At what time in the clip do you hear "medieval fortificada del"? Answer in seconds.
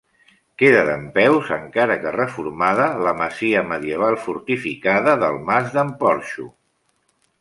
3.73-5.39